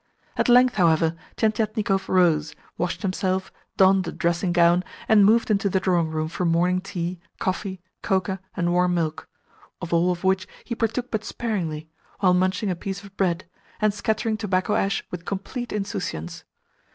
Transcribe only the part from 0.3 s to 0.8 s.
At length,